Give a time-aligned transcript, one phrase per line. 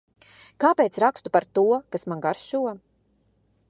[0.65, 1.67] Kāpēc rakstu par to,
[1.97, 2.65] kas man garšo?